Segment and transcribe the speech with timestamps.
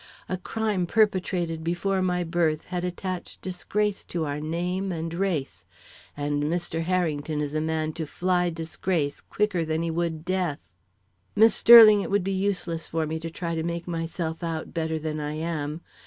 [0.27, 5.63] A crime perpetrated before my birth had attached disgrace to our name and race,
[6.17, 6.81] and Mr.
[6.81, 10.57] Harrington is a man to fly disgrace quicker than he would death.
[11.35, 14.97] Miss Sterling, it would be useless for me to try to make myself out better
[14.97, 15.81] than I am.